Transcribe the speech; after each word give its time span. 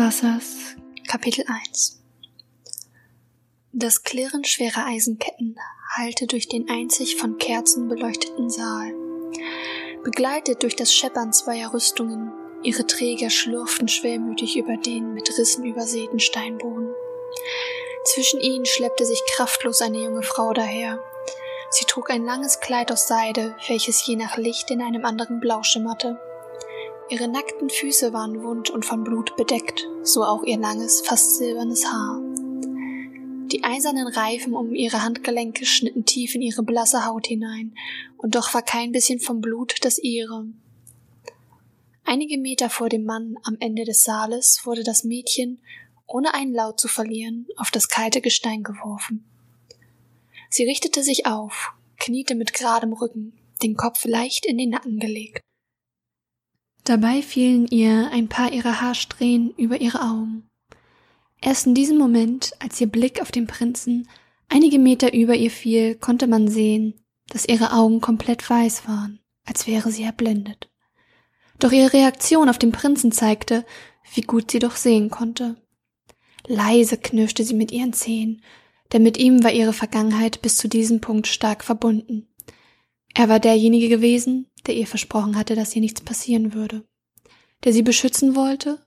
Wassers 0.00 0.76
Kapitel 1.08 1.44
1 1.46 2.00
Das 3.74 4.02
Klirren 4.02 4.44
schwerer 4.44 4.86
Eisenketten 4.86 5.56
hallte 5.94 6.26
durch 6.26 6.48
den 6.48 6.70
einzig 6.70 7.16
von 7.16 7.36
Kerzen 7.36 7.86
beleuchteten 7.86 8.48
Saal. 8.48 8.94
Begleitet 10.02 10.62
durch 10.62 10.74
das 10.74 10.94
Scheppern 10.94 11.34
zweier 11.34 11.74
Rüstungen, 11.74 12.32
ihre 12.62 12.86
Träger 12.86 13.28
schlurften 13.28 13.88
schwermütig 13.88 14.56
über 14.56 14.78
den 14.78 15.12
mit 15.12 15.28
Rissen 15.36 15.66
übersäten 15.66 16.18
Steinboden. 16.18 16.88
Zwischen 18.06 18.40
ihnen 18.40 18.64
schleppte 18.64 19.04
sich 19.04 19.20
kraftlos 19.34 19.82
eine 19.82 20.02
junge 20.02 20.22
Frau 20.22 20.54
daher. 20.54 20.98
Sie 21.68 21.84
trug 21.84 22.08
ein 22.08 22.24
langes 22.24 22.60
Kleid 22.60 22.90
aus 22.90 23.06
Seide, 23.06 23.54
welches 23.68 24.06
je 24.06 24.16
nach 24.16 24.38
Licht 24.38 24.70
in 24.70 24.80
einem 24.80 25.04
anderen 25.04 25.40
Blau 25.40 25.62
schimmerte. 25.62 26.18
Ihre 27.10 27.26
nackten 27.26 27.68
Füße 27.68 28.12
waren 28.12 28.44
wund 28.44 28.70
und 28.70 28.84
von 28.84 29.02
Blut 29.02 29.36
bedeckt, 29.36 29.88
so 30.04 30.22
auch 30.22 30.44
ihr 30.44 30.58
langes, 30.58 31.00
fast 31.00 31.38
silbernes 31.38 31.84
Haar. 31.84 32.20
Die 33.50 33.64
eisernen 33.64 34.06
Reifen 34.06 34.54
um 34.54 34.76
ihre 34.76 35.02
Handgelenke 35.02 35.66
schnitten 35.66 36.04
tief 36.04 36.36
in 36.36 36.42
ihre 36.42 36.62
blasse 36.62 37.04
Haut 37.04 37.26
hinein, 37.26 37.74
und 38.16 38.36
doch 38.36 38.54
war 38.54 38.62
kein 38.62 38.92
bisschen 38.92 39.18
vom 39.18 39.40
Blut 39.40 39.84
das 39.84 39.98
ihre. 39.98 40.46
Einige 42.04 42.38
Meter 42.38 42.70
vor 42.70 42.88
dem 42.88 43.04
Mann 43.04 43.34
am 43.42 43.56
Ende 43.58 43.84
des 43.84 44.04
Saales 44.04 44.60
wurde 44.62 44.84
das 44.84 45.02
Mädchen, 45.02 45.60
ohne 46.06 46.32
einen 46.32 46.54
Laut 46.54 46.78
zu 46.78 46.86
verlieren, 46.86 47.48
auf 47.56 47.72
das 47.72 47.88
kalte 47.88 48.20
Gestein 48.20 48.62
geworfen. 48.62 49.24
Sie 50.48 50.62
richtete 50.62 51.02
sich 51.02 51.26
auf, 51.26 51.72
kniete 51.98 52.36
mit 52.36 52.52
geradem 52.52 52.92
Rücken, 52.92 53.32
den 53.64 53.76
Kopf 53.76 54.04
leicht 54.04 54.46
in 54.46 54.58
den 54.58 54.70
Nacken 54.70 55.00
gelegt. 55.00 55.40
Dabei 56.84 57.22
fielen 57.22 57.66
ihr 57.66 58.10
ein 58.12 58.28
paar 58.28 58.52
ihrer 58.52 58.80
Haarsträhnen 58.80 59.52
über 59.56 59.80
ihre 59.80 60.02
Augen. 60.02 60.48
Erst 61.40 61.66
in 61.66 61.74
diesem 61.74 61.98
Moment, 61.98 62.52
als 62.58 62.80
ihr 62.80 62.86
Blick 62.86 63.22
auf 63.22 63.30
den 63.30 63.46
Prinzen 63.46 64.08
einige 64.48 64.78
Meter 64.78 65.12
über 65.14 65.34
ihr 65.34 65.50
fiel, 65.50 65.94
konnte 65.94 66.26
man 66.26 66.48
sehen, 66.48 66.94
dass 67.28 67.46
ihre 67.46 67.72
Augen 67.72 68.00
komplett 68.00 68.48
weiß 68.48 68.86
waren, 68.88 69.20
als 69.44 69.66
wäre 69.66 69.90
sie 69.90 70.02
erblindet. 70.02 70.70
Doch 71.58 71.72
ihre 71.72 71.92
Reaktion 71.92 72.48
auf 72.48 72.58
den 72.58 72.72
Prinzen 72.72 73.12
zeigte, 73.12 73.64
wie 74.14 74.22
gut 74.22 74.50
sie 74.50 74.58
doch 74.58 74.76
sehen 74.76 75.10
konnte. 75.10 75.56
Leise 76.46 76.96
knirschte 76.96 77.44
sie 77.44 77.54
mit 77.54 77.70
ihren 77.70 77.92
Zähnen, 77.92 78.42
denn 78.92 79.02
mit 79.02 79.18
ihm 79.18 79.44
war 79.44 79.52
ihre 79.52 79.74
Vergangenheit 79.74 80.42
bis 80.42 80.56
zu 80.56 80.68
diesem 80.68 81.00
Punkt 81.00 81.26
stark 81.26 81.62
verbunden. 81.62 82.26
Er 83.14 83.28
war 83.28 83.40
derjenige 83.40 83.88
gewesen, 83.88 84.46
der 84.66 84.74
ihr 84.74 84.86
versprochen 84.86 85.36
hatte, 85.36 85.54
dass 85.54 85.74
ihr 85.74 85.80
nichts 85.80 86.00
passieren 86.00 86.54
würde, 86.54 86.84
der 87.64 87.72
sie 87.72 87.82
beschützen 87.82 88.36
wollte, 88.36 88.84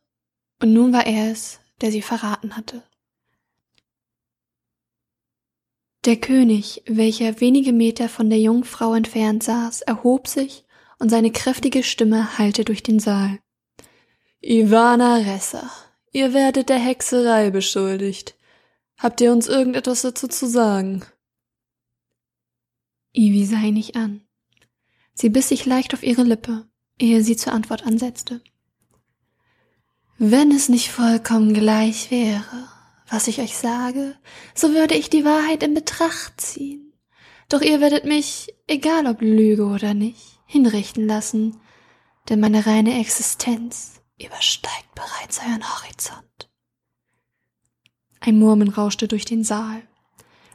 und 0.61 0.73
nun 0.73 0.93
war 0.93 1.05
er 1.05 1.31
es, 1.31 1.59
der 1.81 1.91
sie 1.91 2.01
verraten 2.01 2.55
hatte. 2.55 2.83
Der 6.05 6.17
König, 6.17 6.83
welcher 6.85 7.39
wenige 7.39 7.71
Meter 7.71 8.09
von 8.09 8.29
der 8.29 8.39
jungen 8.39 8.65
Frau 8.65 8.93
entfernt 8.93 9.43
saß, 9.43 9.81
erhob 9.81 10.27
sich 10.27 10.65
und 10.99 11.09
seine 11.09 11.31
kräftige 11.31 11.81
Stimme 11.81 12.37
hallte 12.37 12.65
durch 12.65 12.83
den 12.83 12.99
Saal. 12.99 13.39
Ivana 14.41 15.17
Ressa, 15.17 15.71
ihr 16.11 16.33
werdet 16.33 16.67
der 16.67 16.79
Hexerei 16.79 17.51
beschuldigt. 17.51 18.35
Habt 18.97 19.21
ihr 19.21 19.31
uns 19.31 19.47
irgendetwas 19.47 20.01
dazu 20.01 20.27
zu 20.27 20.45
sagen? 20.47 21.05
Ivy 23.13 23.45
sah 23.45 23.61
ihn 23.61 23.75
nicht 23.75 23.95
an. 23.95 24.21
Sie 25.13 25.29
biss 25.29 25.49
sich 25.49 25.65
leicht 25.65 25.93
auf 25.93 26.03
ihre 26.03 26.23
Lippe, 26.23 26.67
ehe 26.99 27.23
sie 27.23 27.35
zur 27.35 27.53
Antwort 27.53 27.85
ansetzte. 27.85 28.41
Wenn 30.17 30.51
es 30.51 30.69
nicht 30.69 30.89
vollkommen 30.89 31.53
gleich 31.53 32.09
wäre, 32.11 32.69
was 33.07 33.27
ich 33.27 33.39
euch 33.39 33.55
sage, 33.57 34.15
so 34.55 34.73
würde 34.73 34.95
ich 34.95 35.09
die 35.09 35.25
Wahrheit 35.25 35.63
in 35.63 35.73
Betracht 35.73 36.41
ziehen. 36.41 36.93
Doch 37.49 37.61
ihr 37.61 37.81
werdet 37.81 38.05
mich, 38.05 38.55
egal 38.67 39.05
ob 39.05 39.21
Lüge 39.21 39.65
oder 39.65 39.93
nicht, 39.93 40.39
hinrichten 40.45 41.05
lassen, 41.05 41.59
denn 42.29 42.39
meine 42.39 42.65
reine 42.65 42.99
Existenz 42.99 44.01
übersteigt 44.19 44.95
bereits 44.95 45.39
euren 45.39 45.63
Horizont. 45.63 46.49
Ein 48.19 48.39
Murmeln 48.39 48.69
rauschte 48.69 49.07
durch 49.07 49.25
den 49.25 49.43
Saal. 49.43 49.83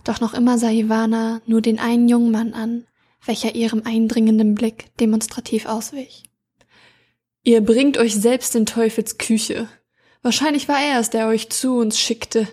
Doch 0.08 0.20
noch 0.20 0.32
immer 0.32 0.56
sah 0.56 0.70
Ivana 0.70 1.42
nur 1.44 1.60
den 1.60 1.78
einen 1.78 2.08
jungen 2.08 2.30
Mann 2.30 2.54
an, 2.54 2.86
welcher 3.26 3.54
ihrem 3.54 3.82
eindringenden 3.84 4.54
Blick 4.54 4.96
demonstrativ 4.96 5.66
auswich. 5.66 6.22
Ihr 7.44 7.60
bringt 7.60 7.98
euch 7.98 8.14
selbst 8.14 8.56
in 8.56 8.64
Teufels 8.64 9.18
Küche. 9.18 9.68
Wahrscheinlich 10.22 10.66
war 10.66 10.80
er 10.80 10.98
es, 10.98 11.10
der 11.10 11.26
euch 11.26 11.50
zu 11.50 11.76
uns 11.76 12.00
schickte, 12.00 12.48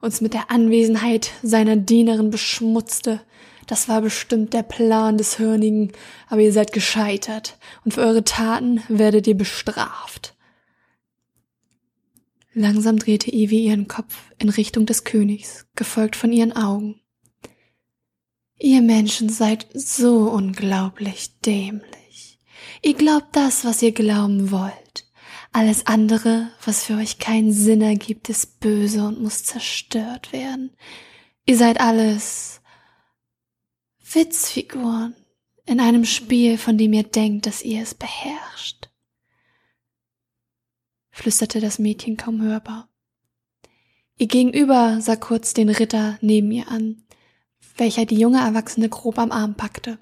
uns 0.00 0.20
mit 0.20 0.32
der 0.32 0.52
Anwesenheit 0.52 1.32
seiner 1.42 1.74
Dienerin 1.74 2.30
beschmutzte. 2.30 3.20
Das 3.66 3.88
war 3.88 4.00
bestimmt 4.00 4.54
der 4.54 4.62
Plan 4.62 5.18
des 5.18 5.40
Hörnigen, 5.40 5.90
aber 6.28 6.42
ihr 6.42 6.52
seid 6.52 6.72
gescheitert, 6.72 7.58
und 7.84 7.94
für 7.94 8.02
eure 8.02 8.22
Taten 8.22 8.80
werdet 8.86 9.26
ihr 9.26 9.36
bestraft. 9.36 10.31
Langsam 12.54 12.98
drehte 12.98 13.30
Ivy 13.30 13.66
ihren 13.66 13.88
Kopf 13.88 14.30
in 14.38 14.48
Richtung 14.48 14.84
des 14.84 15.04
Königs, 15.04 15.66
gefolgt 15.74 16.16
von 16.16 16.32
ihren 16.32 16.52
Augen. 16.52 17.00
Ihr 18.58 18.82
Menschen 18.82 19.28
seid 19.28 19.66
so 19.74 20.30
unglaublich 20.30 21.40
dämlich. 21.40 22.38
Ihr 22.82 22.94
glaubt 22.94 23.34
das, 23.34 23.64
was 23.64 23.82
ihr 23.82 23.92
glauben 23.92 24.50
wollt. 24.50 25.06
Alles 25.52 25.86
andere, 25.86 26.50
was 26.64 26.84
für 26.84 26.94
euch 26.94 27.18
keinen 27.18 27.52
Sinn 27.52 27.82
ergibt, 27.82 28.28
ist 28.28 28.60
böse 28.60 29.04
und 29.04 29.20
muss 29.20 29.44
zerstört 29.44 30.32
werden. 30.32 30.70
Ihr 31.44 31.56
seid 31.56 31.80
alles 31.80 32.60
Witzfiguren 34.12 35.14
in 35.66 35.80
einem 35.80 36.04
Spiel, 36.04 36.58
von 36.58 36.78
dem 36.78 36.92
ihr 36.92 37.02
denkt, 37.02 37.46
dass 37.46 37.62
ihr 37.62 37.82
es 37.82 37.94
beherrscht. 37.94 38.81
Flüsterte 41.12 41.60
das 41.60 41.78
Mädchen 41.78 42.16
kaum 42.16 42.42
hörbar. 42.42 42.88
Ihr 44.18 44.26
Gegenüber 44.26 44.98
sah 45.00 45.16
kurz 45.16 45.54
den 45.54 45.68
Ritter 45.68 46.18
neben 46.20 46.50
ihr 46.50 46.68
an, 46.68 47.04
welcher 47.76 48.06
die 48.06 48.18
junge 48.18 48.40
Erwachsene 48.40 48.88
grob 48.88 49.18
am 49.18 49.30
Arm 49.30 49.54
packte. 49.54 49.98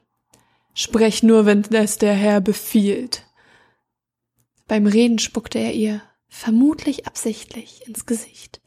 Sprech 0.73 1.23
nur, 1.23 1.47
wenn 1.47 1.63
es 1.75 1.99
der 1.99 2.15
Herr 2.15 2.41
befiehlt. 2.41 3.27
Beim 4.69 4.87
Reden 4.87 5.19
spuckte 5.19 5.59
er 5.59 5.75
ihr, 5.75 6.01
vermutlich 6.29 7.07
absichtlich, 7.07 7.87
ins 7.87 8.07
Gesicht. 8.07 8.61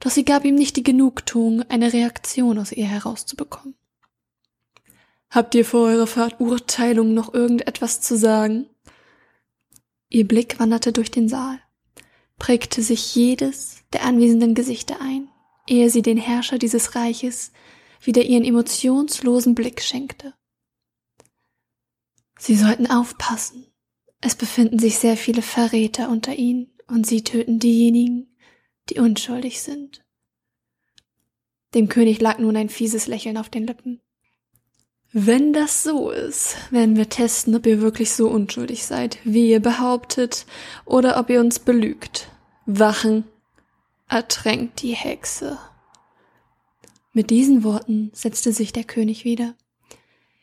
Doch 0.00 0.10
sie 0.10 0.24
gab 0.24 0.44
ihm 0.44 0.54
nicht 0.54 0.76
die 0.76 0.82
Genugtuung, 0.82 1.62
eine 1.68 1.92
Reaktion 1.92 2.58
aus 2.58 2.72
ihr 2.72 2.86
herauszubekommen. 2.86 3.74
Habt 5.30 5.54
ihr 5.54 5.64
vor 5.64 5.88
eurer 5.88 6.06
Verurteilung 6.06 7.12
noch 7.12 7.34
irgendetwas 7.34 8.00
zu 8.00 8.16
sagen? 8.16 8.66
Ihr 10.08 10.28
Blick 10.28 10.60
wanderte 10.60 10.92
durch 10.92 11.10
den 11.10 11.28
Saal, 11.28 11.58
prägte 12.38 12.82
sich 12.82 13.14
jedes 13.14 13.84
der 13.92 14.04
anwesenden 14.04 14.54
Gesichter 14.54 15.00
ein, 15.00 15.28
ehe 15.66 15.90
sie 15.90 16.02
den 16.02 16.18
Herrscher 16.18 16.58
dieses 16.58 16.94
Reiches 16.94 17.52
wieder 18.00 18.22
ihren 18.22 18.44
emotionslosen 18.44 19.54
Blick 19.54 19.80
schenkte. 19.80 20.34
Sie 22.38 22.56
sollten 22.56 22.86
aufpassen. 22.86 23.66
Es 24.20 24.34
befinden 24.34 24.78
sich 24.78 24.98
sehr 24.98 25.16
viele 25.16 25.42
Verräter 25.42 26.08
unter 26.08 26.34
ihnen 26.34 26.72
und 26.86 27.06
sie 27.06 27.22
töten 27.24 27.58
diejenigen, 27.58 28.36
die 28.90 28.98
unschuldig 28.98 29.62
sind. 29.62 30.04
Dem 31.74 31.88
König 31.88 32.20
lag 32.20 32.38
nun 32.38 32.56
ein 32.56 32.68
fieses 32.68 33.06
Lächeln 33.06 33.36
auf 33.36 33.48
den 33.48 33.66
Lippen. 33.66 34.00
Wenn 35.16 35.52
das 35.52 35.84
so 35.84 36.10
ist, 36.10 36.56
werden 36.72 36.96
wir 36.96 37.08
testen, 37.08 37.54
ob 37.54 37.66
ihr 37.66 37.80
wirklich 37.80 38.12
so 38.12 38.28
unschuldig 38.28 38.84
seid, 38.84 39.18
wie 39.22 39.48
ihr 39.48 39.60
behauptet, 39.60 40.44
oder 40.84 41.20
ob 41.20 41.30
ihr 41.30 41.38
uns 41.38 41.60
belügt. 41.60 42.32
Wachen, 42.66 43.22
ertränkt 44.08 44.82
die 44.82 44.96
Hexe. 44.96 45.56
Mit 47.12 47.30
diesen 47.30 47.62
Worten 47.62 48.10
setzte 48.12 48.52
sich 48.52 48.72
der 48.72 48.82
König 48.82 49.24
wieder. 49.24 49.54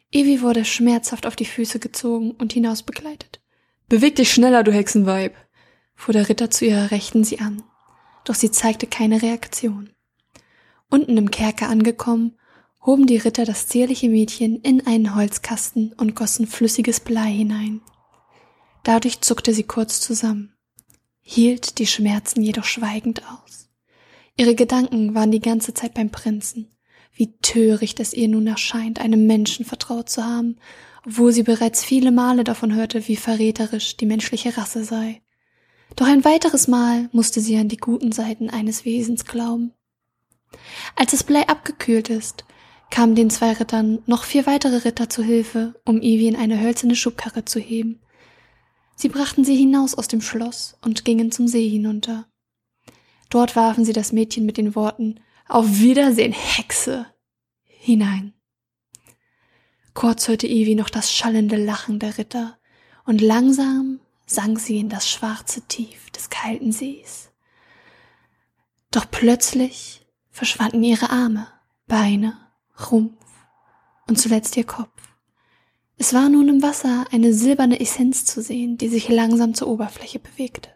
Evi 0.10 0.42
wurde 0.42 0.64
schmerzhaft 0.64 1.26
auf 1.26 1.36
die 1.36 1.44
Füße 1.44 1.80
gezogen 1.80 2.32
und 2.32 2.54
hinaus 2.54 2.84
begleitet. 2.84 3.42
Beweg 3.90 4.16
dich 4.16 4.32
schneller, 4.32 4.64
du 4.64 4.72
Hexenweib, 4.72 5.36
fuhr 5.96 6.14
der 6.14 6.30
Ritter 6.30 6.50
zu 6.50 6.64
ihrer 6.64 6.92
Rechten 6.92 7.26
sie 7.26 7.42
an. 7.42 7.62
Doch 8.24 8.36
sie 8.36 8.52
zeigte 8.52 8.88
keine 8.88 9.22
Reaktion. 9.22 9.90
Unten 10.90 11.18
im 11.18 11.30
Kerker 11.30 11.68
angekommen, 11.68 12.38
hoben 12.86 13.06
die 13.06 13.18
Ritter 13.18 13.46
das 13.46 13.68
zierliche 13.68 14.10
Mädchen 14.10 14.58
in 14.62 14.86
einen 14.88 15.16
Holzkasten 15.16 15.94
und 15.94 16.16
gossen 16.16 16.48
flüssiges 16.48 17.00
Blei 17.00 17.32
hinein. 17.32 17.82
Dadurch 18.84 19.22
zuckte 19.22 19.54
sie 19.54 19.64
kurz 19.64 20.02
zusammen, 20.02 20.56
hielt 21.22 21.78
die 21.78 21.88
Schmerzen 21.88 22.42
jedoch 22.42 22.66
schweigend 22.66 23.24
aus. 23.28 23.70
Ihre 24.36 24.56
Gedanken 24.56 25.14
waren 25.14 25.32
die 25.32 25.40
ganze 25.40 25.74
Zeit 25.74 25.94
beim 25.94 26.10
Prinzen. 26.10 26.72
Wie 27.14 27.38
töricht 27.42 28.00
es 28.00 28.14
ihr 28.14 28.28
nun 28.28 28.48
erscheint, 28.48 29.00
einem 29.00 29.28
Menschen 29.28 29.66
vertraut 29.66 30.10
zu 30.10 30.24
haben, 30.26 30.58
obwohl 31.06 31.32
sie 31.32 31.44
bereits 31.44 31.84
viele 31.84 32.12
Male 32.12 32.44
davon 32.44 32.74
hörte, 32.74 33.08
wie 33.08 33.16
verräterisch 33.16 33.98
die 33.98 34.06
menschliche 34.06 34.58
Rasse 34.58 34.84
sei. 34.84 35.22
Doch 35.96 36.08
ein 36.08 36.24
weiteres 36.24 36.68
Mal 36.68 37.10
musste 37.12 37.42
sie 37.42 37.58
an 37.58 37.68
die 37.68 37.78
guten 37.78 38.12
Seiten 38.12 38.50
eines 38.50 38.86
Wesens 38.86 39.26
glauben. 39.26 39.74
Als 40.96 41.12
das 41.12 41.24
Blei 41.24 41.48
abgekühlt 41.48 42.10
ist, 42.10 42.46
kamen 42.92 43.16
den 43.16 43.30
zwei 43.30 43.54
Rittern 43.54 44.04
noch 44.06 44.24
vier 44.24 44.46
weitere 44.46 44.78
Ritter 44.78 45.10
zu 45.10 45.24
Hilfe, 45.24 45.74
um 45.86 46.02
Ivy 46.02 46.28
in 46.28 46.36
eine 46.36 46.60
hölzerne 46.60 46.96
Schubkarre 46.96 47.46
zu 47.46 47.60
heben. 47.60 48.02
Sie 48.96 49.10
brachten 49.10 49.44
sie 49.44 49.56
hinaus 49.56 49.96
aus 49.96 50.08
dem 50.08 50.22
Schloss 50.22 50.78
und 50.82 51.06
gingen 51.06 51.32
zum 51.32 51.48
See 51.48 51.68
hinunter. 51.68 52.28
Dort 53.30 53.56
warfen 53.56 53.86
sie 53.86 53.94
das 53.94 54.12
Mädchen 54.12 54.46
mit 54.46 54.58
den 54.58 54.76
Worten 54.76 55.20
Auf 55.48 55.80
Wiedersehen, 55.80 56.34
Hexe 56.34 57.08
hinein. 57.66 58.34
Kurz 59.94 60.28
hörte 60.28 60.48
Ivy 60.48 60.76
noch 60.76 60.90
das 60.90 61.12
schallende 61.12 61.58
Lachen 61.58 61.98
der 61.98 62.18
Ritter, 62.18 62.60
und 63.06 63.22
langsam 63.22 64.00
sank 64.26 64.60
sie 64.60 64.78
in 64.78 64.90
das 64.90 65.10
schwarze 65.10 65.62
Tief 65.68 66.12
des 66.12 66.30
kalten 66.30 66.72
Sees. 66.72 67.32
Doch 68.92 69.10
plötzlich 69.10 70.06
verschwanden 70.30 70.84
ihre 70.84 71.10
Arme, 71.10 71.48
Beine, 71.88 72.38
Rumpf 72.90 73.20
und 74.08 74.20
zuletzt 74.20 74.58
ihr 74.58 74.66
Kopf. 74.66 74.90
Es 75.98 76.14
war 76.14 76.30
nun 76.30 76.50
im 76.50 76.64
Wasser 76.64 77.06
eine 77.12 77.34
silberne 77.34 77.80
Essenz 77.80 78.26
zu 78.26 78.42
sehen, 78.42 78.78
die 78.78 78.88
sich 78.88 79.08
langsam 79.08 79.54
zur 79.54 79.68
Oberfläche 79.68 80.20
bewegte, 80.20 80.70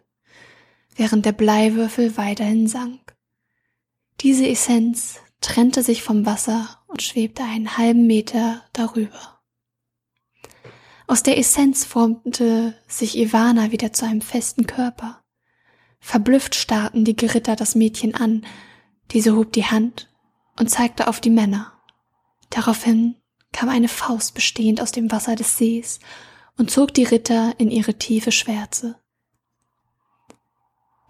während 0.94 1.26
der 1.26 1.32
Bleiwürfel 1.32 2.16
weiterhin 2.16 2.68
sank. 2.68 3.16
Diese 4.20 4.46
Essenz 4.46 5.20
trennte 5.40 5.82
sich 5.82 6.02
vom 6.02 6.24
Wasser 6.26 6.78
und 6.86 7.02
schwebte 7.02 7.42
einen 7.42 7.76
halben 7.76 8.06
Meter 8.06 8.62
darüber. 8.72 9.40
Aus 11.08 11.22
der 11.22 11.38
Essenz 11.38 11.84
formte 11.84 12.74
sich 12.88 13.18
Ivana 13.18 13.70
wieder 13.72 13.92
zu 13.92 14.06
einem 14.06 14.20
festen 14.20 14.66
Körper. 14.66 15.22
Verblüfft 16.00 16.54
starrten 16.54 17.04
die 17.04 17.16
Geritter 17.16 17.56
das 17.56 17.74
Mädchen 17.74 18.14
an, 18.14 18.44
diese 19.12 19.36
hob 19.36 19.52
die 19.52 19.66
Hand 19.66 20.08
und 20.58 20.70
zeigte 20.70 21.08
auf 21.08 21.20
die 21.20 21.30
Männer. 21.30 21.75
Daraufhin 22.50 23.16
kam 23.52 23.68
eine 23.68 23.88
Faust 23.88 24.34
bestehend 24.34 24.80
aus 24.80 24.92
dem 24.92 25.10
Wasser 25.10 25.34
des 25.34 25.56
Sees 25.56 26.00
und 26.56 26.70
zog 26.70 26.94
die 26.94 27.04
Ritter 27.04 27.54
in 27.58 27.70
ihre 27.70 27.94
tiefe 27.94 28.32
Schwärze. 28.32 28.96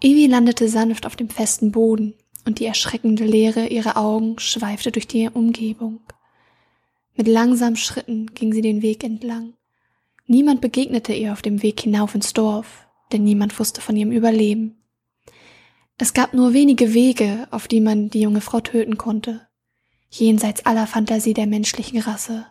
Evi 0.01 0.27
landete 0.27 0.69
sanft 0.69 1.05
auf 1.05 1.15
dem 1.15 1.29
festen 1.29 1.71
Boden 1.71 2.13
und 2.45 2.59
die 2.59 2.65
erschreckende 2.65 3.25
Leere 3.25 3.67
ihrer 3.67 3.97
Augen 3.97 4.37
schweifte 4.39 4.91
durch 4.91 5.07
die 5.07 5.27
Umgebung. 5.29 6.01
Mit 7.15 7.27
langsamen 7.27 7.75
Schritten 7.75 8.27
ging 8.33 8.53
sie 8.53 8.61
den 8.61 8.81
Weg 8.81 9.03
entlang. 9.03 9.53
Niemand 10.27 10.61
begegnete 10.61 11.13
ihr 11.13 11.33
auf 11.33 11.41
dem 11.41 11.63
Weg 11.63 11.81
hinauf 11.81 12.13
ins 12.13 12.33
Dorf, 12.33 12.87
denn 13.11 13.23
niemand 13.23 13.59
wusste 13.59 13.81
von 13.81 13.95
ihrem 13.95 14.11
Überleben. 14.11 14.77
Es 15.97 16.13
gab 16.13 16.33
nur 16.33 16.53
wenige 16.53 16.93
Wege, 16.93 17.47
auf 17.49 17.67
die 17.67 17.81
man 17.81 18.09
die 18.09 18.21
junge 18.21 18.41
Frau 18.41 18.59
töten 18.59 18.97
konnte, 18.97 19.46
jenseits 20.09 20.65
aller 20.65 20.87
Fantasie 20.87 21.33
der 21.33 21.47
menschlichen 21.47 21.99
Rasse. 21.99 22.47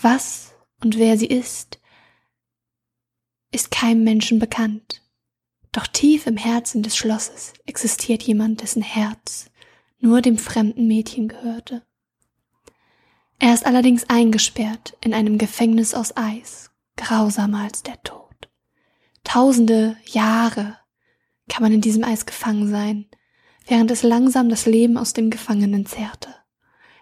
Was 0.00 0.54
und 0.82 0.98
wer 0.98 1.16
sie 1.16 1.26
ist, 1.26 1.80
ist 3.50 3.70
keinem 3.70 4.04
Menschen 4.04 4.38
bekannt. 4.38 5.02
Doch 5.72 5.86
tief 5.86 6.26
im 6.26 6.36
Herzen 6.36 6.82
des 6.82 6.96
Schlosses 6.96 7.52
existiert 7.66 8.22
jemand, 8.22 8.62
dessen 8.62 8.82
Herz 8.82 9.50
nur 9.98 10.20
dem 10.20 10.38
fremden 10.38 10.86
Mädchen 10.86 11.28
gehörte. 11.28 11.82
Er 13.38 13.54
ist 13.54 13.66
allerdings 13.66 14.08
eingesperrt 14.08 14.96
in 15.00 15.14
einem 15.14 15.38
Gefängnis 15.38 15.94
aus 15.94 16.16
Eis, 16.16 16.70
grausamer 16.96 17.62
als 17.62 17.82
der 17.82 18.00
Tod. 18.02 18.48
Tausende 19.24 19.96
Jahre 20.06 20.78
kann 21.48 21.62
man 21.62 21.72
in 21.72 21.80
diesem 21.80 22.04
Eis 22.04 22.26
gefangen 22.26 22.68
sein, 22.68 23.06
während 23.66 23.90
es 23.90 24.02
langsam 24.02 24.48
das 24.48 24.66
Leben 24.66 24.96
aus 24.96 25.12
dem 25.12 25.30
Gefangenen 25.30 25.86
zehrte. 25.86 26.34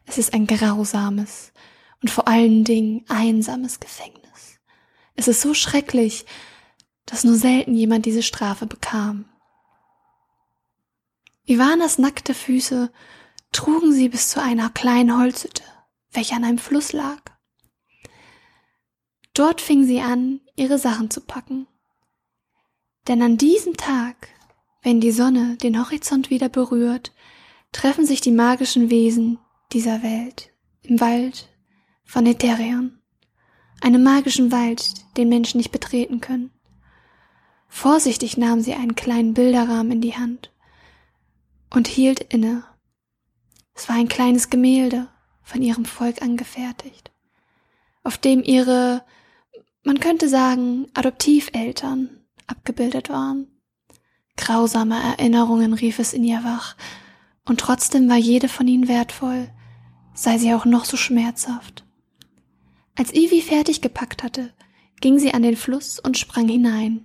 Es 0.07 0.19
ist 0.19 0.35
ein 0.35 0.47
grausames 0.47 1.53
und 2.01 2.11
vor 2.11 2.29
allen 2.29 2.65
Dingen 2.65 3.05
einsames 3.09 3.81
Gefängnis. 3.81 4.61
Es 5.15 5.29
ist 5.29 5.41
so 5.41 5.55
schrecklich, 5.55 6.25
dass 7.07 7.25
nur 7.25 7.37
selten 7.37 7.75
jemand 7.75 8.07
diese 8.07 8.23
Strafe 8.23 8.67
bekam. 8.67 9.27
Ivanas 11.45 11.99
nackte 11.99 12.35
Füße 12.35 12.93
trugen 13.51 13.93
sie 13.93 14.09
bis 14.09 14.31
zu 14.31 14.41
einer 14.41 14.71
kleinen 14.71 15.19
Holzhütte, 15.19 15.65
welche 16.13 16.35
an 16.35 16.45
einem 16.45 16.59
Fluss 16.59 16.93
lag. 16.93 17.21
Dort 19.35 19.61
fing 19.61 19.85
sie 19.85 20.01
an, 20.01 20.41
ihre 20.57 20.79
Sachen 20.79 21.11
zu 21.11 21.21
packen. 21.21 21.67
Denn 23.09 23.23
an 23.23 23.39
diesem 23.39 23.77
Tag, 23.77 24.29
wenn 24.83 25.01
die 25.01 25.13
Sonne 25.13 25.57
den 25.57 25.79
Horizont 25.79 26.31
wieder 26.31 26.49
berührt, 26.49 27.13
treffen 27.71 28.05
sich 28.05 28.21
die 28.21 28.33
magischen 28.33 28.91
Wesen 28.91 29.39
dieser 29.73 30.03
Welt 30.03 30.51
im 30.83 31.01
Wald 31.01 31.49
von 32.05 32.27
Ethereon, 32.27 32.99
einem 33.81 34.03
magischen 34.03 34.53
Wald, 34.53 34.95
den 35.17 35.29
Menschen 35.29 35.59
nicht 35.59 35.73
betreten 35.73 36.21
können. 36.21 36.51
Vorsichtig 37.69 38.37
nahm 38.37 38.61
sie 38.61 38.75
einen 38.75 38.95
kleinen 38.95 39.33
Bilderrahmen 39.33 39.93
in 39.93 40.01
die 40.01 40.17
Hand 40.17 40.53
und 41.71 41.89
hielt 41.89 42.21
inne. 42.21 42.65
Es 43.75 43.89
war 43.89 43.97
ein 43.97 44.09
kleines 44.09 44.51
Gemälde, 44.51 45.09
von 45.43 45.63
ihrem 45.63 45.85
Volk 45.85 46.23
angefertigt, 46.23 47.11
auf 48.03 48.17
dem 48.19 48.43
ihre, 48.43 49.05
man 49.83 50.01
könnte 50.01 50.29
sagen, 50.29 50.87
Adoptiveltern 50.95 52.11
abgebildet 52.47 53.09
waren. 53.09 53.52
Grausame 54.37 55.01
Erinnerungen 55.01 55.75
rief 55.75 55.99
es 55.99 56.13
in 56.13 56.25
ihr 56.25 56.43
wach, 56.45 56.77
und 57.45 57.61
trotzdem 57.61 58.09
war 58.09 58.17
jede 58.17 58.49
von 58.49 58.67
ihnen 58.69 58.89
wertvoll, 58.89 59.51
sei 60.15 60.39
sie 60.39 60.55
auch 60.55 60.65
noch 60.65 60.85
so 60.85 60.97
schmerzhaft. 60.97 61.85
Als 62.95 63.13
Ivy 63.13 63.41
fertig 63.41 63.81
gepackt 63.81 64.23
hatte, 64.23 64.53
ging 65.01 65.19
sie 65.19 65.35
an 65.35 65.43
den 65.43 65.57
Fluss 65.57 65.99
und 65.99 66.19
sprang 66.19 66.49
hinein. 66.49 67.05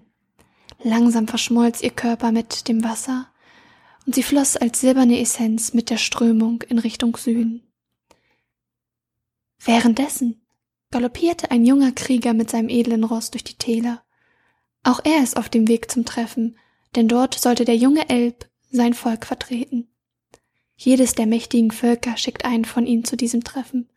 Langsam 0.84 1.28
verschmolz 1.28 1.82
ihr 1.82 1.90
Körper 1.92 2.32
mit 2.32 2.68
dem 2.68 2.84
Wasser, 2.84 3.28
und 4.06 4.16
sie 4.16 4.24
floss 4.24 4.56
als 4.56 4.80
silberne 4.80 5.20
Essenz 5.20 5.74
mit 5.74 5.90
der 5.90 5.98
Strömung 5.98 6.62
in 6.62 6.80
Richtung 6.80 7.18
Süden. 7.18 7.64
Währenddessen 9.60 10.42
galoppierte 10.92 11.52
ein 11.52 11.66
junger 11.66 11.92
Krieger 11.92 12.34
mit 12.34 12.50
seinem 12.50 12.70
edlen 12.70 13.04
Ross 13.04 13.32
durch 13.32 13.44
die 13.44 13.58
Täler. 13.58 14.04
Auch 14.84 15.02
er 15.04 15.24
ist 15.24 15.36
auf 15.36 15.50
dem 15.50 15.68
Weg 15.68 15.92
zum 15.92 16.06
Treffen, 16.06 16.58
denn 16.96 17.08
dort 17.08 17.36
sollte 17.36 17.66
der 17.66 17.76
junge 17.76 18.10
Elb 18.10 18.50
sein 18.72 18.94
Volk 18.94 19.26
vertreten. 19.26 19.88
Jedes 20.76 21.14
der 21.14 21.26
mächtigen 21.26 21.72
Völker 21.72 22.18
schickt 22.18 22.46
einen 22.46 22.66
von 22.66 22.86
ihnen 22.86 23.04
zu 23.04 23.18
diesem 23.18 23.44
Treffen. 23.44 23.90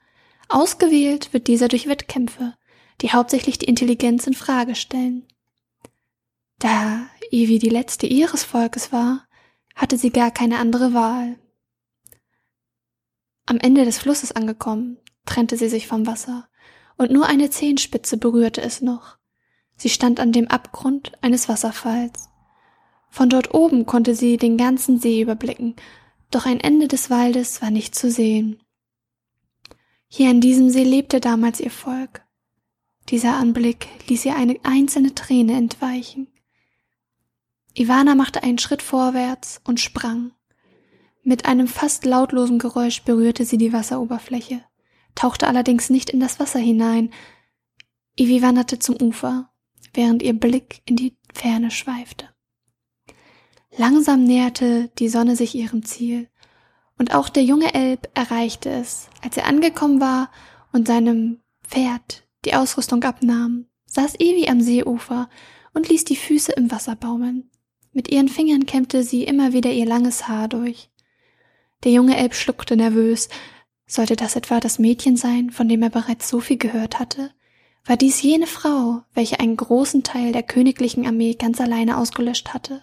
Ausgewählt 0.49 1.33
wird 1.33 1.47
dieser 1.47 1.69
durch 1.69 1.87
Wettkämpfe, 1.87 2.55
die 3.03 3.13
hauptsächlich 3.13 3.59
die 3.59 3.67
Intelligenz 3.67 4.27
in 4.27 4.35
Frage 4.35 4.75
stellen. 4.75 5.27
Da 6.59 7.07
Ivy 7.31 7.59
die 7.59 7.69
letzte 7.69 8.07
ihres 8.07 8.45
Volkes 8.45 8.93
war, 8.93 9.27
hatte 9.75 9.97
sie 9.97 10.11
gar 10.11 10.31
keine 10.31 10.59
andere 10.59 10.95
Wahl. 10.95 11.39
Am 13.47 13.59
Ende 13.59 13.85
des 13.85 13.99
Flusses 13.99 14.33
angekommen, 14.33 14.99
trennte 15.27 15.57
sie 15.57 15.69
sich 15.69 15.87
vom 15.87 16.07
Wasser, 16.07 16.49
und 16.97 17.11
nur 17.11 17.27
eine 17.27 17.51
Zehenspitze 17.51 18.17
berührte 18.17 18.61
es 18.63 18.81
noch. 18.81 19.17
Sie 19.77 19.89
stand 19.89 20.21
an 20.21 20.33
dem 20.33 20.49
Abgrund 20.49 21.13
eines 21.23 21.49
Wasserfalls. 21.49 22.30
Von 23.11 23.29
dort 23.29 23.53
oben 23.53 23.87
konnte 23.87 24.15
sie 24.15 24.37
den 24.37 24.57
ganzen 24.57 24.99
See 24.99 25.21
überblicken, 25.21 25.75
doch 26.31 26.47
ein 26.47 26.61
Ende 26.61 26.89
des 26.89 27.11
Waldes 27.11 27.61
war 27.61 27.71
nicht 27.71 27.95
zu 27.95 28.11
sehen. 28.11 28.61
Hier 30.07 30.31
an 30.31 30.41
diesem 30.41 30.71
See 30.71 30.85
lebte 30.85 31.21
damals 31.21 31.61
ihr 31.61 31.71
Volk. 31.71 32.25
Dieser 33.09 33.35
Anblick 33.35 33.89
ließ 34.09 34.25
ihr 34.25 34.37
eine 34.37 34.57
einzelne 34.63 35.15
Träne 35.15 35.57
entweichen. 35.57 36.29
Ivana 37.75 38.15
machte 38.15 38.43
einen 38.43 38.59
Schritt 38.59 38.83
vorwärts 38.83 39.61
und 39.65 39.81
sprang. 39.81 40.33
Mit 41.23 41.45
einem 41.45 41.67
fast 41.67 42.05
lautlosen 42.05 42.59
Geräusch 42.59 43.03
berührte 43.03 43.45
sie 43.45 43.59
die 43.59 43.73
Wasseroberfläche, 43.73 44.65
tauchte 45.15 45.49
allerdings 45.49 45.91
nicht 45.91 46.11
in 46.11 46.21
das 46.21 46.41
Wasser 46.41 46.59
hinein. 46.59 47.11
Ivi 48.17 48.43
wanderte 48.43 48.79
zum 48.79 49.01
Ufer, 49.01 49.51
während 49.93 50.23
ihr 50.23 50.33
Blick 50.33 50.83
in 50.87 50.97
die 50.97 51.17
Ferne 51.33 51.71
schweifte. 51.71 52.30
Langsam 53.77 54.25
näherte 54.25 54.91
die 54.99 55.09
Sonne 55.09 55.37
sich 55.37 55.55
ihrem 55.55 55.85
Ziel, 55.85 56.29
und 56.99 57.15
auch 57.15 57.29
der 57.29 57.45
junge 57.45 57.73
Elb 57.73 58.09
erreichte 58.15 58.69
es. 58.69 59.09
Als 59.23 59.37
er 59.37 59.47
angekommen 59.47 60.01
war 60.01 60.31
und 60.73 60.87
seinem 60.87 61.41
Pferd 61.63 62.27
die 62.45 62.55
Ausrüstung 62.55 63.03
abnahm, 63.05 63.67
saß 63.87 64.17
Evi 64.19 64.49
am 64.49 64.61
Seeufer 64.61 65.31
und 65.73 65.89
ließ 65.89 66.05
die 66.05 66.17
Füße 66.17 66.53
im 66.53 66.71
Wasser 66.71 66.97
baumeln. 66.97 67.51
Mit 67.93 68.11
ihren 68.11 68.29
Fingern 68.29 68.67
kämmte 68.67 69.03
sie 69.03 69.25
immer 69.25 69.53
wieder 69.53 69.71
ihr 69.71 69.87
langes 69.87 70.29
Haar 70.29 70.49
durch. 70.49 70.91
Der 71.85 71.93
junge 71.93 72.17
Elb 72.17 72.35
schluckte 72.35 72.77
nervös. 72.77 73.29
Sollte 73.87 74.15
das 74.15 74.37
etwa 74.37 74.61
das 74.61 74.79
Mädchen 74.79 75.17
sein, 75.17 75.51
von 75.51 75.69
dem 75.69 75.83
er 75.83 75.91
bereits 75.91 76.29
so 76.29 76.41
viel 76.41 76.59
gehört 76.59 76.99
hatte? 76.99 77.31
war 77.87 77.97
dies 77.97 78.23
jene 78.23 78.47
Frau, 78.47 79.03
welche 79.15 79.41
einen 79.41 79.57
großen 79.57 80.03
Teil 80.03 80.33
der 80.33 80.43
königlichen 80.43 81.07
Armee 81.07 81.35
ganz 81.35 81.61
alleine 81.61 81.97
ausgelöscht 81.97 82.53
hatte. 82.53 82.83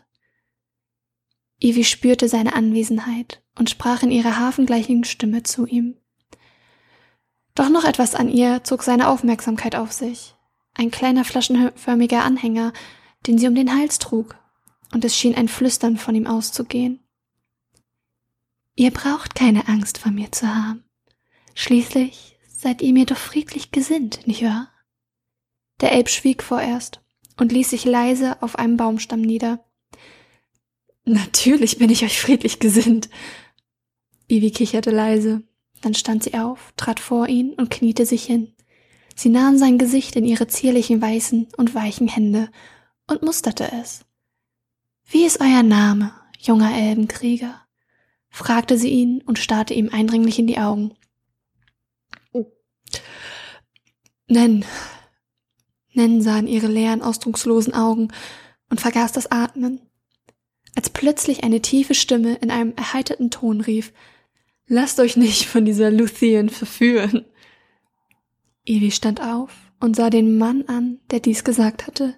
Ivy 1.60 1.84
spürte 1.84 2.30
seine 2.30 2.54
Anwesenheit 2.54 3.42
und 3.58 3.70
sprach 3.70 4.04
in 4.04 4.12
ihrer 4.12 4.38
hafengleichen 4.38 5.04
Stimme 5.04 5.44
zu 5.44 5.66
ihm. 5.66 5.98
Doch 7.56 7.70
noch 7.70 7.86
etwas 7.86 8.14
an 8.14 8.30
ihr 8.30 8.64
zog 8.64 8.84
seine 8.84 9.10
Aufmerksamkeit 9.10 9.76
auf 9.76 9.92
sich. 9.92 10.36
Ein 10.76 10.92
kleiner 10.92 11.26
flaschenförmiger 11.26 12.24
Anhänger, 12.24 12.72
den 13.26 13.40
sie 13.40 13.48
um 13.48 13.56
den 13.56 13.76
Hals 13.76 13.98
trug, 13.98 14.36
und 14.94 15.04
es 15.04 15.18
schien 15.18 15.34
ein 15.34 15.48
Flüstern 15.48 15.98
von 15.98 16.14
ihm 16.14 16.28
auszugehen. 16.28 17.00
Ihr 18.76 18.92
braucht 18.92 19.34
keine 19.34 19.68
Angst 19.68 19.98
vor 19.98 20.12
mir 20.12 20.32
zu 20.32 20.48
haben. 20.48 20.84
Schließlich 21.56 22.38
seid 22.48 22.84
ihr 22.84 22.94
mir 22.94 23.08
doch 23.08 23.18
friedlich 23.18 23.72
gesinnt, 23.72 24.28
nicht 24.28 24.44
wahr? 24.44 24.72
Der 25.82 25.94
Elb 25.94 26.10
schwieg 26.10 26.44
vorerst 26.44 27.02
und 27.38 27.52
ließ 27.52 27.72
sich 27.72 27.86
leise 27.86 28.42
auf 28.44 28.58
einem 28.60 28.78
Baumstamm 28.78 29.22
nieder. 29.22 29.67
Natürlich 31.08 31.78
bin 31.78 31.90
ich 31.90 32.04
euch 32.04 32.20
friedlich 32.20 32.60
gesinnt. 32.60 33.10
Ivy 34.28 34.52
kicherte 34.52 34.92
leise. 34.92 35.42
Dann 35.82 35.94
stand 35.94 36.24
sie 36.24 36.34
auf, 36.34 36.74
trat 36.76 37.00
vor 37.00 37.30
ihn 37.30 37.54
und 37.54 37.72
kniete 37.72 38.06
sich 38.06 38.26
hin. 38.26 38.54
Sie 39.16 39.30
nahm 39.30 39.58
sein 39.58 39.78
Gesicht 39.78 40.18
in 40.18 40.26
ihre 40.26 40.48
zierlichen 40.48 41.02
weißen 41.02 41.48
und 41.56 41.74
weichen 41.74 42.10
Hände 42.10 42.50
und 43.08 43.24
musterte 43.24 43.72
es. 43.72 44.06
Wie 45.06 45.26
ist 45.26 45.40
euer 45.40 45.64
Name, 45.64 46.12
junger 46.40 46.76
Elbenkrieger? 46.76 47.62
fragte 48.30 48.78
sie 48.78 48.90
ihn 48.90 49.22
und 49.22 49.40
starrte 49.40 49.74
ihm 49.74 49.90
eindringlich 49.90 50.38
in 50.40 50.48
die 50.48 50.58
Augen. 50.60 50.94
Nen. 54.28 54.66
Nen 55.94 56.22
sah 56.22 56.38
in 56.40 56.48
ihre 56.48 56.68
leeren, 56.68 57.02
ausdruckslosen 57.02 57.74
Augen 57.74 58.10
und 58.70 58.82
vergaß 58.82 59.14
das 59.14 59.32
Atmen. 59.32 59.87
Als 60.78 60.92
plötzlich 60.92 61.44
eine 61.44 61.60
tiefe 61.60 61.96
Stimme 61.96 62.36
in 62.36 62.52
einem 62.52 62.74
erheiterten 62.76 63.32
Ton 63.32 63.62
rief, 63.62 63.94
Lasst 64.68 65.00
euch 65.00 65.18
nicht 65.18 65.46
von 65.46 65.66
dieser 65.66 65.90
Luthien 65.90 66.50
verführen. 66.50 67.26
Evie 68.64 68.92
stand 68.92 69.20
auf 69.20 69.52
und 69.80 69.96
sah 69.96 70.12
den 70.12 70.38
Mann 70.38 70.66
an, 70.68 71.00
der 71.10 71.20
dies 71.20 71.44
gesagt 71.44 71.88
hatte. 71.88 72.16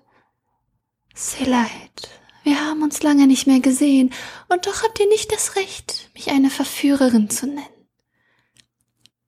Seleit, 1.15 2.09
wir 2.43 2.59
haben 2.65 2.83
uns 2.83 3.01
lange 3.01 3.27
nicht 3.27 3.47
mehr 3.47 3.61
gesehen, 3.61 4.11
und 4.49 4.65
doch 4.65 4.83
habt 4.83 4.99
ihr 4.99 5.07
nicht 5.07 5.31
das 5.31 5.55
Recht, 5.55 6.09
mich 6.13 6.29
eine 6.29 6.49
Verführerin 6.49 7.29
zu 7.29 7.47
nennen. 7.47 7.63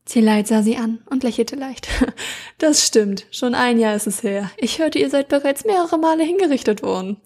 Seleit 0.05 0.47
sah 0.47 0.61
sie 0.61 0.75
an 0.75 1.05
und 1.09 1.23
lächelte 1.23 1.55
leicht. 1.55 1.88
Das 2.57 2.85
stimmt, 2.85 3.27
schon 3.31 3.55
ein 3.55 3.79
Jahr 3.79 3.95
ist 3.95 4.07
es 4.07 4.23
her. 4.23 4.51
Ich 4.57 4.79
hörte, 4.79 5.00
ihr 5.00 5.09
seid 5.09 5.29
bereits 5.29 5.63
mehrere 5.63 5.97
Male 5.97 6.23
hingerichtet 6.23 6.83
worden. 6.83 7.21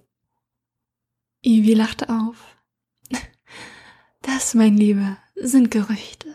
Ivy 1.46 1.74
lachte 1.74 2.10
auf. 2.10 2.58
Das, 4.22 4.56
mein 4.56 4.76
Lieber, 4.76 5.18
sind 5.36 5.70
Gerüchte. 5.70 6.34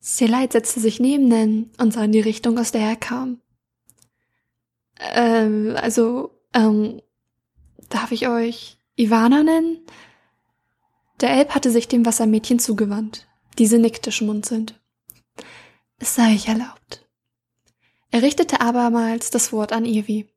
Seleit 0.00 0.52
setzte 0.52 0.80
sich 0.80 1.00
neben 1.00 1.28
Nen 1.28 1.70
und 1.78 1.92
sah 1.92 2.04
in 2.04 2.12
die 2.12 2.20
Richtung, 2.20 2.58
aus 2.58 2.72
der 2.72 2.82
er 2.82 2.96
kam. 2.96 3.40
Ähm, 4.98 5.74
also, 5.80 6.38
ähm, 6.52 7.00
darf 7.88 8.12
ich 8.12 8.28
euch 8.28 8.78
Ivana 8.96 9.42
nennen? 9.42 9.78
Der 11.20 11.30
Elb 11.30 11.54
hatte 11.54 11.70
sich 11.70 11.88
dem 11.88 12.04
Wassermädchen 12.04 12.58
zugewandt. 12.58 13.26
Diese 13.58 13.78
nickte 13.78 14.12
schmunzelnd. 14.12 14.78
Es 15.98 16.14
sei 16.14 16.34
ich 16.34 16.48
erlaubt. 16.48 17.06
Er 18.10 18.22
richtete 18.22 18.60
abermals 18.60 19.30
das 19.30 19.52
Wort 19.52 19.72
an 19.72 19.84
Ivy. 19.84 20.28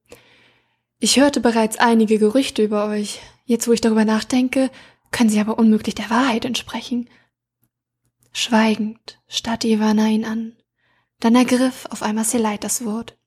Ich 0.99 1.19
hörte 1.19 1.39
bereits 1.39 1.77
einige 1.77 2.19
Gerüchte 2.19 2.63
über 2.63 2.87
euch. 2.87 3.19
Jetzt, 3.51 3.67
wo 3.67 3.73
ich 3.73 3.81
darüber 3.81 4.05
nachdenke, 4.05 4.71
können 5.11 5.29
sie 5.29 5.41
aber 5.41 5.59
unmöglich 5.59 5.93
der 5.93 6.09
Wahrheit 6.09 6.45
entsprechen. 6.45 7.09
Schweigend 8.31 9.21
starrte 9.27 9.67
Ivana 9.67 10.07
ihn 10.07 10.23
an. 10.23 10.55
Dann 11.19 11.35
ergriff 11.35 11.85
auf 11.89 12.01
einmal 12.01 12.23
Seleit 12.23 12.63
das 12.63 12.85
Wort. 12.85 13.17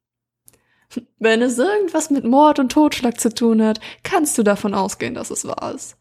Wenn 1.18 1.42
es 1.42 1.58
irgendwas 1.58 2.08
mit 2.08 2.24
Mord 2.24 2.58
und 2.58 2.72
Totschlag 2.72 3.20
zu 3.20 3.34
tun 3.34 3.60
hat, 3.60 3.80
kannst 4.02 4.38
du 4.38 4.42
davon 4.42 4.72
ausgehen, 4.72 5.12
dass 5.12 5.28
es 5.28 5.44
wahr 5.44 5.74
ist. 5.74 5.98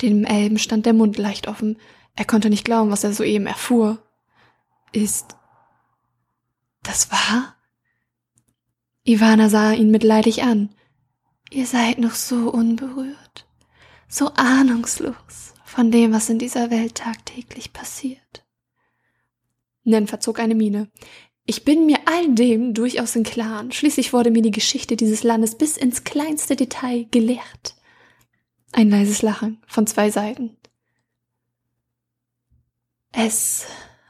Dem 0.00 0.24
Elben 0.24 0.58
stand 0.58 0.86
der 0.86 0.94
Mund 0.94 1.18
leicht 1.18 1.48
offen. 1.48 1.78
Er 2.14 2.24
konnte 2.24 2.48
nicht 2.48 2.64
glauben, 2.64 2.90
was 2.90 3.04
er 3.04 3.12
soeben 3.12 3.46
erfuhr. 3.46 3.98
Ist 4.92 5.36
das 6.82 7.12
wahr? 7.12 7.54
Ivana 9.04 9.50
sah 9.50 9.72
ihn 9.72 9.90
mitleidig 9.90 10.42
an. 10.42 10.70
Ihr 11.50 11.66
seid 11.66 11.98
noch 11.98 12.14
so 12.14 12.50
unberührt, 12.50 13.46
so 14.08 14.32
ahnungslos 14.34 15.54
von 15.64 15.90
dem, 15.90 16.12
was 16.12 16.28
in 16.28 16.38
dieser 16.38 16.70
Welt 16.70 16.96
tagtäglich 16.96 17.72
passiert. 17.72 18.44
Nen 19.84 20.08
verzog 20.08 20.40
eine 20.40 20.56
Miene. 20.56 20.90
Ich 21.44 21.64
bin 21.64 21.86
mir 21.86 21.98
all 22.06 22.34
dem 22.34 22.74
durchaus 22.74 23.14
im 23.14 23.22
Klaren. 23.22 23.70
Schließlich 23.70 24.12
wurde 24.12 24.32
mir 24.32 24.42
die 24.42 24.50
Geschichte 24.50 24.96
dieses 24.96 25.22
Landes 25.22 25.56
bis 25.56 25.76
ins 25.76 26.02
kleinste 26.02 26.56
Detail 26.56 27.06
gelehrt. 27.12 27.76
Ein 28.72 28.90
leises 28.90 29.22
Lachen 29.22 29.62
von 29.68 29.86
zwei 29.86 30.10
Seiten. 30.10 30.56
Es 33.12 33.66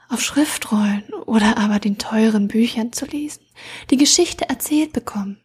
auf 0.08 0.22
Schriftrollen 0.22 1.04
oder 1.26 1.58
aber 1.58 1.78
den 1.78 1.98
teuren 1.98 2.48
Büchern 2.48 2.92
zu 2.92 3.04
lesen, 3.04 3.44
die 3.90 3.96
Geschichte 3.96 4.48
erzählt 4.48 4.92
bekommen, 4.92 5.42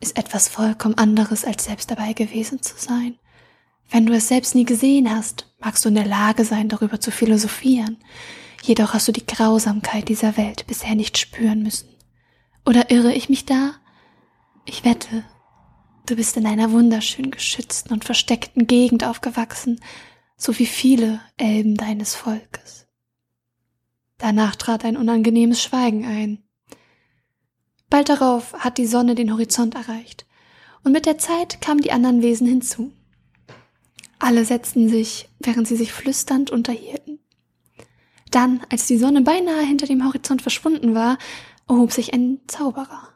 ist 0.00 0.18
etwas 0.18 0.48
vollkommen 0.48 0.98
anderes, 0.98 1.44
als 1.44 1.64
selbst 1.64 1.90
dabei 1.90 2.12
gewesen 2.12 2.62
zu 2.62 2.74
sein. 2.76 3.18
Wenn 3.90 4.06
du 4.06 4.12
es 4.14 4.28
selbst 4.28 4.54
nie 4.54 4.64
gesehen 4.64 5.10
hast, 5.10 5.52
magst 5.58 5.84
du 5.84 5.88
in 5.88 5.94
der 5.94 6.06
Lage 6.06 6.44
sein, 6.44 6.68
darüber 6.68 7.00
zu 7.00 7.10
philosophieren, 7.10 7.98
jedoch 8.62 8.94
hast 8.94 9.08
du 9.08 9.12
die 9.12 9.26
Grausamkeit 9.26 10.08
dieser 10.08 10.36
Welt 10.36 10.66
bisher 10.66 10.94
nicht 10.94 11.18
spüren 11.18 11.62
müssen. 11.62 11.88
Oder 12.64 12.90
irre 12.90 13.12
ich 13.12 13.28
mich 13.28 13.46
da? 13.46 13.74
Ich 14.64 14.84
wette, 14.84 15.24
du 16.06 16.16
bist 16.16 16.36
in 16.36 16.46
einer 16.46 16.72
wunderschön 16.72 17.30
geschützten 17.30 17.92
und 17.92 18.04
versteckten 18.04 18.66
Gegend 18.66 19.04
aufgewachsen, 19.04 19.80
so 20.36 20.58
wie 20.58 20.66
viele 20.66 21.20
Elben 21.36 21.76
deines 21.76 22.14
Volkes. 22.14 22.88
Danach 24.18 24.56
trat 24.56 24.84
ein 24.84 24.96
unangenehmes 24.96 25.62
Schweigen 25.62 26.04
ein. 26.04 26.42
Bald 27.88 28.08
darauf 28.08 28.52
hat 28.54 28.78
die 28.78 28.86
Sonne 28.86 29.14
den 29.14 29.32
Horizont 29.32 29.74
erreicht, 29.74 30.26
und 30.82 30.92
mit 30.92 31.06
der 31.06 31.18
Zeit 31.18 31.60
kamen 31.60 31.80
die 31.80 31.92
anderen 31.92 32.22
Wesen 32.22 32.46
hinzu. 32.46 32.92
Alle 34.18 34.44
setzten 34.44 34.88
sich, 34.88 35.28
während 35.38 35.68
sie 35.68 35.76
sich 35.76 35.92
flüsternd 35.92 36.50
unterhielten. 36.50 37.18
Dann, 38.30 38.62
als 38.70 38.86
die 38.86 38.98
Sonne 38.98 39.22
beinahe 39.22 39.64
hinter 39.64 39.86
dem 39.86 40.04
Horizont 40.04 40.42
verschwunden 40.42 40.94
war, 40.94 41.18
erhob 41.68 41.92
sich 41.92 42.12
ein 42.12 42.40
Zauberer. 42.46 43.08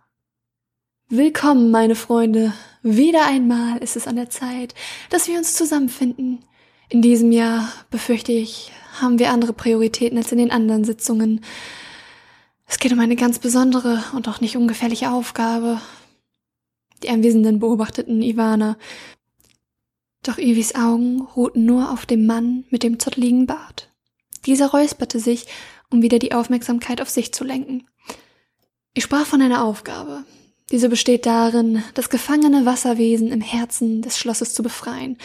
Willkommen, 1.09 1.71
meine 1.71 1.97
Freunde. 1.97 2.53
Wieder 2.83 3.27
einmal 3.27 3.79
ist 3.79 3.97
es 3.97 4.07
an 4.07 4.17
der 4.17 4.31
Zeit, 4.31 4.75
dass 5.11 5.27
wir 5.27 5.39
uns 5.39 5.55
zusammenfinden. 5.55 6.45
In 6.89 7.03
diesem 7.03 7.33
Jahr, 7.33 7.69
befürchte 7.91 8.33
ich, 8.33 8.71
haben 9.01 9.19
wir 9.19 9.31
andere 9.31 9.53
Prioritäten 9.53 10.19
als 10.19 10.31
in 10.33 10.39
den 10.39 10.51
anderen 10.51 10.85
Sitzungen. 10.85 11.41
Es 12.71 12.79
geht 12.79 12.93
um 12.93 13.01
eine 13.01 13.17
ganz 13.17 13.41
besondere 13.41 14.05
und 14.15 14.29
auch 14.29 14.41
nicht 14.41 14.57
ungefährliche 14.57 15.11
Aufgabe. 15.11 15.81
Die 17.03 17.09
Anwesenden 17.09 17.59
beobachteten 17.59 18.23
Ivana. 18.23 18.79
Doch 20.23 20.39
Ivis 20.39 20.77
Augen 20.77 21.21
ruhten 21.21 21.65
nur 21.65 21.91
auf 21.91 22.07
dem 22.07 22.27
Mann 22.27 22.65
mit 22.71 22.85
dem 22.85 23.01
zottligen 23.01 23.47
Bart. 23.47 23.91
Dieser 24.47 24.69
räusperte 24.69 25.19
sich, 25.19 25.47
um 25.91 26.01
wieder 26.01 26.21
die 26.21 26.33
Aufmerksamkeit 26.33 27.03
auf 27.03 27.11
sich 27.11 27.35
zu 27.35 27.43
lenken. 27.43 27.89
Ich 28.95 29.03
sprach 29.03 29.27
von 29.27 29.43
einer 29.43 29.65
Aufgabe. 29.65 30.25
Diese 30.71 30.89
besteht 30.89 31.27
darin, 31.27 31.83
das 31.95 32.09
gefangene 32.09 32.67
Wasserwesen 32.67 33.33
im 33.33 33.41
Herzen 33.41 34.01
des 34.01 34.17
Schlosses 34.17 34.55
zu 34.55 34.63
befreien 34.63 35.19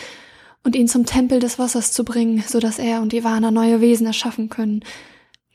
und 0.64 0.75
ihn 0.75 0.88
zum 0.88 1.06
Tempel 1.06 1.40
des 1.40 1.60
Wassers 1.60 1.92
zu 1.92 2.04
bringen, 2.06 2.44
so 2.48 2.60
dass 2.60 2.80
er 2.80 3.04
und 3.04 3.14
Ivana 3.14 3.52
neue 3.52 3.82
Wesen 3.82 4.08
erschaffen 4.08 4.50
können. 4.50 4.84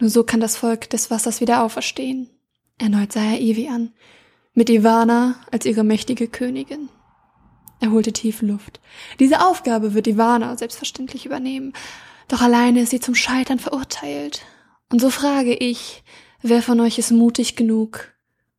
Nur 0.01 0.09
so 0.09 0.25
kann 0.25 0.41
das 0.41 0.57
Volk 0.57 0.89
des 0.91 1.11
Wassers 1.11 1.43
wieder 1.43 1.63
auferstehen. 1.63 2.31
Erneut 2.79 3.13
sah 3.13 3.23
er 3.23 3.41
Ivi 3.41 3.69
an, 3.69 3.93
mit 4.55 4.71
Ivana 4.71 5.37
als 5.53 5.67
ihre 5.67 5.85
mächtige 5.85 6.27
Königin. 6.27 6.89
Er 7.81 7.91
holte 7.91 8.13
tiefe 8.13 8.47
Luft. 8.47 8.81
Diese 9.21 9.45
Aufgabe 9.47 9.93
wird 9.93 10.07
Ivana 10.07 10.57
selbstverständlich 10.57 11.27
übernehmen, 11.27 11.75
doch 12.29 12.41
alleine 12.41 12.81
ist 12.81 12.91
sie 12.91 13.01
zum 13.01 13.15
Scheitern 13.15 13.59
verurteilt. 13.59 14.43
Und 14.91 15.01
so 15.01 15.11
frage 15.11 15.55
ich, 15.55 16.03
wer 16.41 16.63
von 16.63 16.81
euch 16.81 16.99
ist 16.99 17.11
mutig 17.11 17.55
genug, 17.55 18.15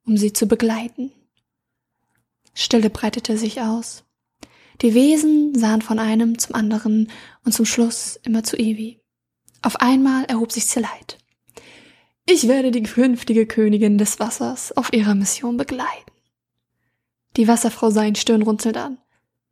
um 0.05 0.17
sie 0.17 0.33
zu 0.33 0.45
begleiten? 0.45 1.11
Stille 2.53 2.89
breitete 2.89 3.37
sich 3.37 3.61
aus. 3.61 4.03
Die 4.81 4.93
Wesen 4.93 5.55
sahen 5.55 5.81
von 5.81 5.99
einem 5.99 6.37
zum 6.37 6.53
anderen 6.53 7.11
und 7.45 7.53
zum 7.53 7.65
Schluss 7.65 8.19
immer 8.23 8.43
zu 8.43 8.57
Evi. 8.57 8.99
Auf 9.61 9.77
einmal 9.77 10.25
erhob 10.25 10.51
sich 10.51 10.67
Zeleit. 10.67 11.20
Ich 12.25 12.47
werde 12.47 12.71
die 12.71 12.83
künftige 12.83 13.45
Königin 13.45 13.97
des 13.97 14.19
Wassers 14.19 14.71
auf 14.71 14.93
ihrer 14.93 15.15
Mission 15.15 15.57
begleiten. 15.57 16.11
Die 17.37 17.47
Wasserfrau 17.47 17.89
sah 17.89 18.03
ihn 18.03 18.15
stirnrunzelnd 18.15 18.77
an. 18.77 18.97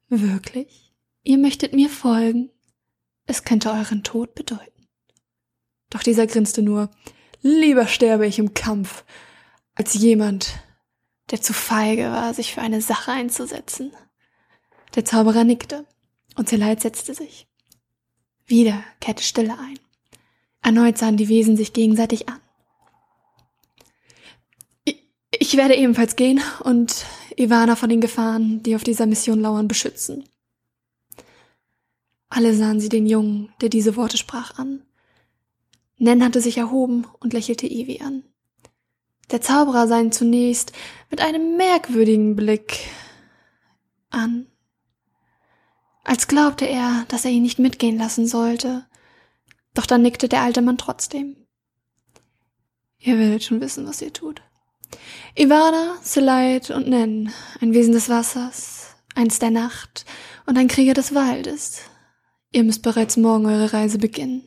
Wirklich? 0.10 0.94
Ihr 1.24 1.38
möchtet 1.38 1.74
mir 1.74 1.90
folgen? 1.90 2.50
Es 3.26 3.44
könnte 3.44 3.72
euren 3.72 4.04
Tod 4.04 4.36
bedeuten. 4.36 4.88
Doch 5.90 6.04
dieser 6.04 6.28
grinste 6.28 6.62
nur. 6.62 6.90
Lieber 7.42 7.88
sterbe 7.88 8.28
ich 8.28 8.40
im 8.40 8.54
Kampf, 8.54 9.06
als 9.76 9.94
jemand, 9.94 10.60
der 11.32 11.42
zu 11.42 11.54
feige 11.54 12.12
war, 12.12 12.34
sich 12.34 12.54
für 12.54 12.62
eine 12.62 12.82
Sache 12.82 13.12
einzusetzen. 13.12 13.94
Der 14.96 15.06
Zauberer 15.06 15.44
nickte, 15.44 15.86
und 16.36 16.50
Zeleit 16.50 16.82
setzte 16.82 17.14
sich. 17.14 17.48
Wieder 18.46 18.84
kehrte 19.00 19.24
Stille 19.24 19.58
ein. 19.58 19.80
Erneut 20.62 20.98
sahen 20.98 21.18
die 21.18 21.30
Wesen 21.30 21.56
sich 21.56 21.74
gegenseitig 21.74 22.28
an. 22.28 22.42
Ich 25.42 25.56
werde 25.56 25.76
ebenfalls 25.76 26.18
gehen 26.18 26.42
und 26.64 27.06
Ivana 27.38 27.78
von 27.78 27.90
den 27.90 28.02
Gefahren, 28.02 28.62
die 28.62 28.76
auf 28.76 28.84
dieser 28.84 29.06
Mission 29.06 29.40
lauern, 29.40 29.70
beschützen. 29.70 30.26
Alle 32.28 32.54
sahen 32.54 32.82
sie 32.82 32.90
den 32.90 33.08
Jungen, 33.08 33.54
der 33.62 33.70
diese 33.70 33.96
Worte 33.96 34.18
sprach, 34.18 34.60
an. 34.60 34.84
Nen 35.98 36.24
hatte 36.24 36.42
sich 36.42 36.58
erhoben 36.58 37.08
und 37.22 37.32
lächelte 37.32 37.68
Ivy 37.68 38.02
an. 38.02 38.24
Der 39.32 39.40
Zauberer 39.40 39.88
sah 39.88 40.02
ihn 40.02 40.12
zunächst 40.12 40.74
mit 41.10 41.22
einem 41.22 41.56
merkwürdigen 41.56 42.36
Blick 42.36 42.80
an, 44.10 44.46
als 46.04 46.28
glaubte 46.28 46.66
er, 46.66 47.06
dass 47.08 47.24
er 47.24 47.32
ihn 47.32 47.44
nicht 47.44 47.60
mitgehen 47.60 47.98
lassen 47.98 48.28
sollte. 48.28 48.86
Doch 49.74 49.86
dann 49.86 50.02
nickte 50.02 50.28
der 50.28 50.42
alte 50.42 50.62
Mann 50.62 50.78
trotzdem. 50.78 51.38
Ihr 52.98 53.18
werdet 53.18 53.44
schon 53.44 53.62
wissen, 53.62 53.88
was 53.88 54.02
ihr 54.02 54.12
tut. 54.12 54.42
Ivana, 55.36 55.98
Seleit 56.02 56.70
und 56.70 56.88
Nen, 56.88 57.32
ein 57.62 57.74
Wesen 57.74 57.94
des 57.94 58.10
Wassers, 58.10 58.96
eins 59.16 59.40
der 59.40 59.52
Nacht 59.52 60.06
und 60.46 60.58
ein 60.58 60.68
Krieger 60.68 60.94
des 60.94 61.14
Waldes. 61.14 61.82
Ihr 62.52 62.64
müsst 62.64 62.82
bereits 62.82 63.16
morgen 63.16 63.46
eure 63.46 63.74
Reise 63.74 64.00
beginnen. 64.00 64.44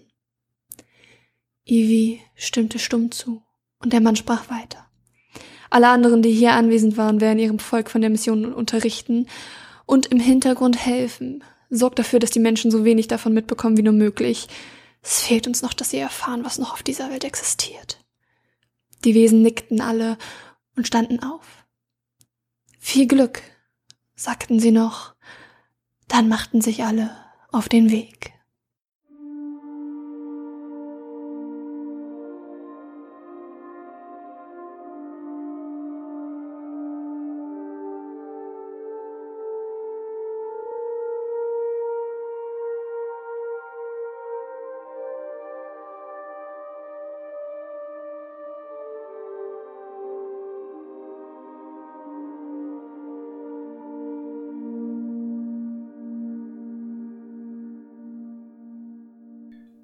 Ivy 1.64 2.20
stimmte 2.34 2.78
stumm 2.78 3.12
zu, 3.12 3.42
und 3.78 3.92
der 3.92 4.00
Mann 4.00 4.16
sprach 4.16 4.50
weiter. 4.50 4.86
Alle 5.70 5.88
anderen, 5.88 6.20
die 6.20 6.32
hier 6.32 6.52
anwesend 6.52 6.96
waren, 6.96 7.20
werden 7.20 7.38
ihrem 7.38 7.58
Volk 7.58 7.88
von 7.88 8.00
der 8.00 8.10
Mission 8.10 8.52
unterrichten 8.52 9.26
und 9.86 10.06
im 10.06 10.20
Hintergrund 10.20 10.84
helfen. 10.84 11.44
Sorgt 11.70 11.98
dafür, 11.98 12.18
dass 12.18 12.30
die 12.30 12.40
Menschen 12.40 12.70
so 12.70 12.84
wenig 12.84 13.08
davon 13.08 13.32
mitbekommen 13.32 13.78
wie 13.78 13.82
nur 13.82 13.94
möglich. 13.94 14.48
Es 15.00 15.22
fehlt 15.22 15.46
uns 15.46 15.62
noch, 15.62 15.72
dass 15.72 15.90
sie 15.90 15.98
erfahren, 15.98 16.44
was 16.44 16.58
noch 16.58 16.74
auf 16.74 16.82
dieser 16.82 17.10
Welt 17.10 17.24
existiert. 17.24 18.01
Die 19.04 19.14
Wesen 19.14 19.42
nickten 19.42 19.80
alle 19.80 20.16
und 20.76 20.86
standen 20.86 21.22
auf. 21.22 21.66
Viel 22.78 23.06
Glück, 23.06 23.42
sagten 24.14 24.60
sie 24.60 24.70
noch. 24.70 25.14
Dann 26.08 26.28
machten 26.28 26.60
sich 26.60 26.84
alle 26.84 27.16
auf 27.50 27.68
den 27.68 27.90
Weg. 27.90 28.31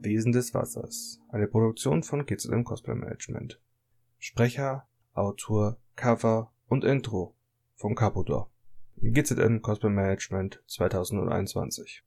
Wesen 0.01 0.31
des 0.31 0.55
Wassers, 0.55 1.21
eine 1.29 1.49
Produktion 1.49 2.05
von 2.05 2.25
GZM 2.25 2.63
Cosplay 2.63 2.95
Management. 2.95 3.61
Sprecher, 4.19 4.87
Autor, 5.13 5.79
Cover 5.97 6.53
und 6.69 6.85
Intro 6.85 7.35
vom 7.75 7.97
Capodor. 7.97 8.49
GZM 8.99 9.61
Cosplay 9.61 9.91
Management 9.91 10.63
2021 10.69 12.05